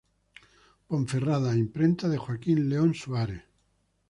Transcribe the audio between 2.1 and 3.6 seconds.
Joaquín León Suárez.